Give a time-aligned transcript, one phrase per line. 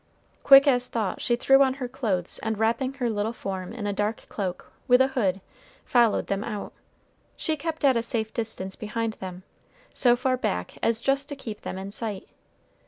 [0.41, 3.93] Quick as thought she threw on her clothes and wrapping her little form in a
[3.93, 5.41] dark cloak, with a hood,
[5.85, 6.73] followed them out.
[7.37, 9.43] She kept at a safe distance behind them,
[9.93, 12.27] so far back as just to keep them in sight.